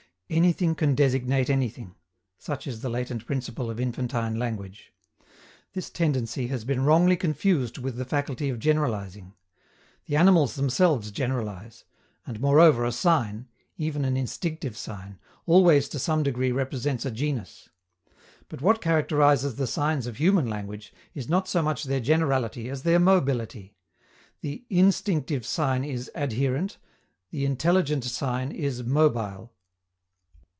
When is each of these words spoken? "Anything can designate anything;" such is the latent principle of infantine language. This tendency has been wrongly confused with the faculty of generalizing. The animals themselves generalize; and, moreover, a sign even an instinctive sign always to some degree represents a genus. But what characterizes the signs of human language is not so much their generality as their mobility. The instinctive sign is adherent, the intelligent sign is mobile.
"Anything 0.33 0.75
can 0.75 0.95
designate 0.95 1.49
anything;" 1.49 1.93
such 2.37 2.65
is 2.65 2.79
the 2.79 2.87
latent 2.87 3.25
principle 3.25 3.69
of 3.69 3.81
infantine 3.81 4.39
language. 4.39 4.93
This 5.73 5.89
tendency 5.89 6.47
has 6.47 6.63
been 6.63 6.85
wrongly 6.85 7.17
confused 7.17 7.77
with 7.77 7.97
the 7.97 8.05
faculty 8.05 8.47
of 8.49 8.57
generalizing. 8.57 9.33
The 10.05 10.15
animals 10.15 10.55
themselves 10.55 11.11
generalize; 11.11 11.83
and, 12.25 12.39
moreover, 12.39 12.85
a 12.85 12.93
sign 12.93 13.49
even 13.75 14.05
an 14.05 14.15
instinctive 14.15 14.77
sign 14.77 15.19
always 15.45 15.89
to 15.89 15.99
some 15.99 16.23
degree 16.23 16.53
represents 16.53 17.03
a 17.05 17.11
genus. 17.11 17.67
But 18.47 18.61
what 18.61 18.79
characterizes 18.81 19.55
the 19.57 19.67
signs 19.67 20.07
of 20.07 20.15
human 20.15 20.47
language 20.49 20.93
is 21.13 21.27
not 21.27 21.49
so 21.49 21.61
much 21.61 21.83
their 21.83 21.99
generality 21.99 22.69
as 22.69 22.83
their 22.83 22.99
mobility. 22.99 23.75
The 24.39 24.63
instinctive 24.69 25.45
sign 25.45 25.83
is 25.83 26.09
adherent, 26.15 26.77
the 27.31 27.43
intelligent 27.43 28.05
sign 28.05 28.53
is 28.53 28.81
mobile. 28.85 29.51